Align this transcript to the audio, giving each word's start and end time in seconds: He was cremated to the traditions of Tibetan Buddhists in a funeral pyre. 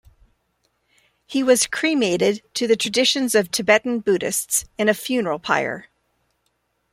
He 1.27 1.43
was 1.43 1.67
cremated 1.67 2.41
to 2.55 2.65
the 2.65 2.75
traditions 2.75 3.35
of 3.35 3.51
Tibetan 3.51 3.99
Buddhists 3.99 4.65
in 4.75 4.89
a 4.89 4.95
funeral 4.95 5.37
pyre. 5.37 5.89